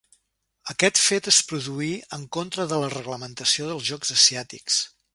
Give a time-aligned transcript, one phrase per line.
[0.71, 4.85] Aquest fet es produí en contra de la reglamentació dels Jocs Asiàtics.